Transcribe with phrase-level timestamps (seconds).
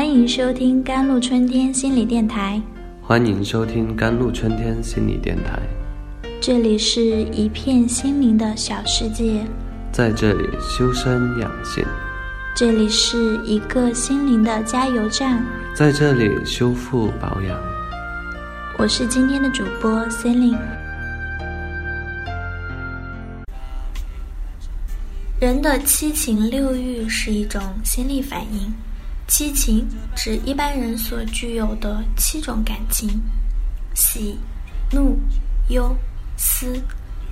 [0.00, 2.58] 迎收听《甘露春天心理电台》，
[3.06, 5.60] 欢迎收听《甘露春天心理电台》。
[6.40, 9.44] 这里是一片心灵的小世界，
[9.92, 11.84] 在这里修身养性；
[12.56, 15.44] 这里是一个心灵的加油站，
[15.74, 17.60] 在这里修复保养。
[18.78, 20.56] 我是今天的主播 Celine。
[25.38, 28.72] 人的七情六欲是一种心理反应。
[29.34, 33.08] 七情指一般人所具有的七种感情：
[33.94, 34.38] 喜、
[34.90, 35.18] 怒、
[35.70, 35.96] 忧、
[36.36, 36.78] 思、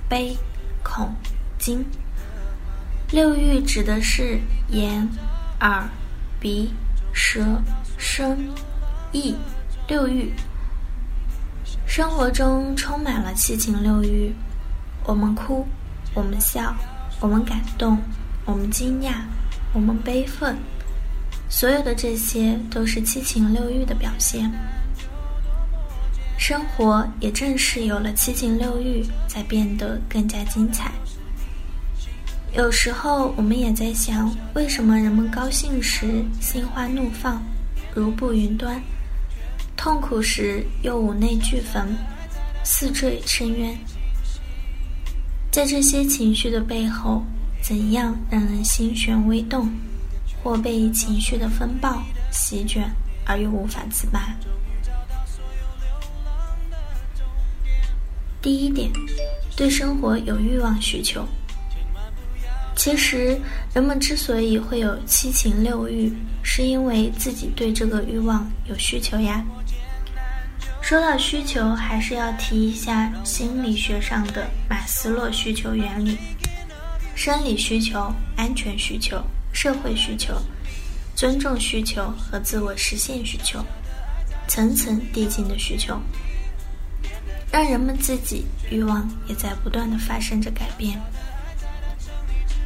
[0.09, 0.35] 悲、
[0.81, 1.13] 恐、
[1.59, 1.85] 惊。
[3.11, 5.07] 六欲指的是眼、
[5.59, 5.87] 耳、
[6.39, 6.73] 鼻、
[7.13, 7.61] 舌、
[7.99, 8.49] 身、
[9.11, 9.35] 意
[9.87, 10.33] 六欲。
[11.85, 14.33] 生活中充满了七情六欲，
[15.03, 15.67] 我们哭，
[16.15, 16.75] 我们笑，
[17.19, 17.95] 我们感动，
[18.43, 19.13] 我们惊讶，
[19.71, 20.57] 我们悲愤。
[21.51, 24.49] 所有的这些都是七情六欲的表现。
[26.37, 30.91] 生活也正是有了七情六欲，才变得更加精彩。
[32.55, 37.43] 有时候我们也在想，为什么人们高兴时心花怒放，
[37.93, 38.79] 如步云端；
[39.75, 41.85] 痛苦时又五内俱焚，
[42.63, 43.77] 似坠深渊？
[45.51, 47.21] 在这些情绪的背后，
[47.61, 49.69] 怎样让人心弦微动？
[50.43, 52.89] 或被情绪的风暴席卷，
[53.25, 54.35] 而又无法自拔。
[58.41, 58.91] 第一点，
[59.55, 61.23] 对生活有欲望需求。
[62.75, 63.39] 其实，
[63.75, 69.45] 人们之所以会有七情六欲，是因为自己对这个欲望有需求呀。
[70.81, 76.17] 说到需求，还是要提一下心理学上的马斯洛需求原理：
[77.13, 79.23] 生理需求、安全需求。
[79.51, 80.33] 社会需求、
[81.15, 83.63] 尊重需求和自我实现需求，
[84.47, 85.99] 层层递进的需求，
[87.51, 90.99] 让人们自己欲望也在不断的发生着改变。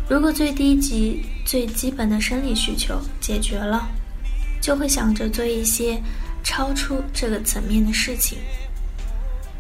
[0.08, 3.88] 如果最低级、最基本的生理需求解决了，
[4.62, 6.00] 就会想着做一些
[6.44, 8.38] 超出这个层面的事情。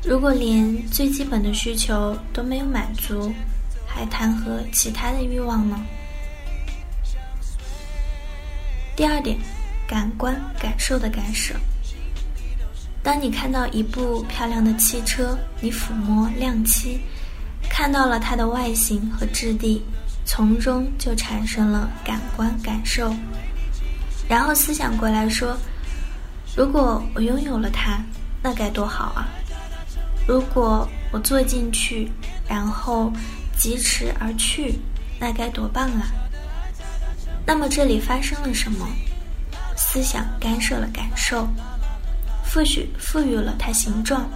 [0.03, 3.33] 如果连最基本的需求都没有满足，
[3.87, 5.83] 还谈何其他的欲望呢？
[9.05, 9.37] 第二点，
[9.87, 11.53] 感官感受的干涉。
[13.03, 16.99] 当你看到一部漂亮的汽车，你抚摸亮漆，
[17.69, 19.79] 看到了它的外形和质地，
[20.25, 23.13] 从中就产生了感官感受。
[24.27, 25.55] 然后思想过来说：
[26.57, 28.03] 如果我拥有了它，
[28.41, 29.29] 那该多好啊！
[30.27, 32.09] 如果我坐进去，
[32.49, 33.13] 然后
[33.55, 34.79] 疾驰而去，
[35.19, 36.09] 那该多棒啊！
[37.45, 38.87] 那么这里发生了什么？
[39.77, 41.47] 思想干涉了感受，
[42.43, 44.27] 赋予赋予了它形状。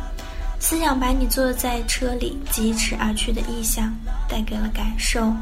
[0.60, 3.96] 思想把你坐在车里疾驰而去的意象
[4.28, 5.34] 带给了感受。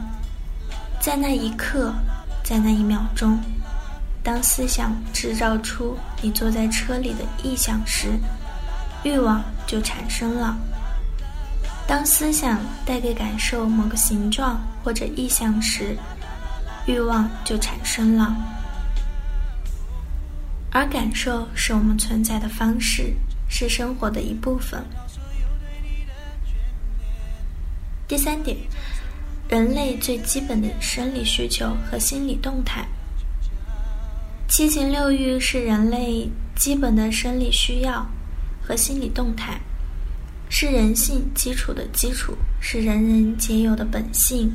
[0.99, 1.91] 在那一刻，
[2.43, 3.39] 在那一秒钟，
[4.23, 8.09] 当思想制造出你坐在车里的意象时，
[9.03, 10.55] 欲望就产生了。
[11.87, 15.97] 当思想带给感受某个形状或者意象时，
[16.87, 18.33] 欲望就产生了，
[20.71, 23.13] 而感受是我们存在的方式，
[23.49, 24.81] 是生活的一部分。
[28.07, 28.55] 第三点，
[29.49, 32.87] 人类最基本的生理需求和心理动态。
[34.47, 38.09] 七情六欲是人类基本的生理需要
[38.63, 39.59] 和心理动态，
[40.49, 44.49] 是人性基础的基础，是人人皆有的本性。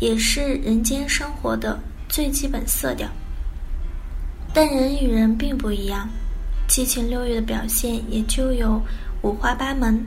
[0.00, 1.78] 也是人间生活的
[2.08, 3.06] 最基本色调，
[4.52, 6.08] 但人与人并不一样，
[6.68, 8.82] 七情六欲的表现也就有
[9.22, 10.04] 五花八门。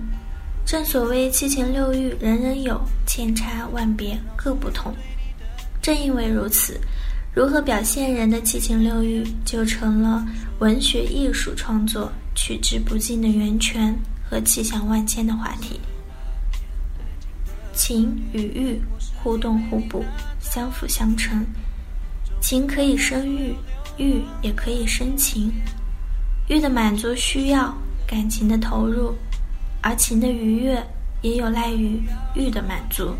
[0.65, 4.93] 正所谓七情六欲人人有，千差万别各不同。
[5.81, 6.79] 正因为如此，
[7.35, 10.25] 如何表现人的七情六欲，就成了
[10.59, 13.93] 文学艺术创作取之不尽的源泉
[14.27, 15.79] 和气象万千的话题。
[17.73, 18.81] 情与欲
[19.21, 20.03] 互动互补，
[20.39, 21.45] 相辅相成。
[22.39, 23.55] 情可以生欲，
[23.97, 25.51] 欲也可以生情。
[26.49, 27.73] 欲的满足需要
[28.05, 29.15] 感情的投入，
[29.81, 30.85] 而情的愉悦
[31.21, 32.01] 也有赖于
[32.35, 33.15] 欲的满足。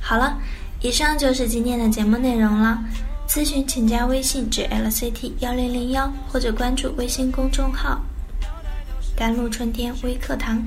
[0.00, 0.38] 好了，
[0.80, 2.82] 以上就是今天的节目内容了。
[3.28, 8.00] 咨询请加微信至 lct 幺零零幺，或者关注微信公众号。
[9.20, 10.64] 甘露春天微课堂，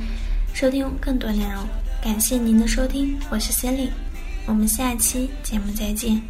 [0.53, 1.67] 收听更多内容。
[2.03, 3.89] 感谢您的收听，我是仙灵
[4.45, 6.21] 我们下期节目再见。